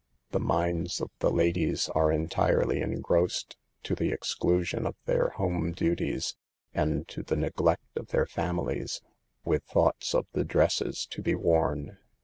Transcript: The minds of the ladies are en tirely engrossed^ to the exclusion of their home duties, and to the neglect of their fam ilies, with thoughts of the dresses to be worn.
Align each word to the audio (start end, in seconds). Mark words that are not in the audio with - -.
The 0.31 0.39
minds 0.39 0.99
of 0.99 1.11
the 1.19 1.29
ladies 1.29 1.87
are 1.89 2.11
en 2.11 2.27
tirely 2.27 2.79
engrossed^ 2.79 3.53
to 3.83 3.93
the 3.93 4.09
exclusion 4.11 4.87
of 4.87 4.95
their 5.05 5.29
home 5.29 5.73
duties, 5.73 6.35
and 6.73 7.07
to 7.09 7.21
the 7.21 7.35
neglect 7.37 7.95
of 7.99 8.07
their 8.07 8.25
fam 8.25 8.57
ilies, 8.57 8.99
with 9.45 9.63
thoughts 9.65 10.15
of 10.15 10.25
the 10.31 10.43
dresses 10.43 11.05
to 11.11 11.21
be 11.21 11.35
worn. 11.35 11.99